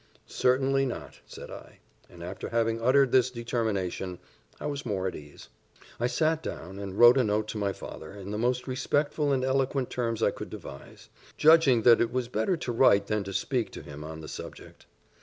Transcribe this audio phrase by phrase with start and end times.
[0.25, 1.77] "Certainly not," said I;
[2.09, 4.17] and after having uttered this determination,
[4.59, 5.49] I was more at ease.
[5.99, 9.45] I sat down, and wrote a note to my father, in the most respectful and
[9.45, 13.69] eloquent terms I could devise, judging that it was better to write than to speak
[13.73, 14.87] to him on the subject.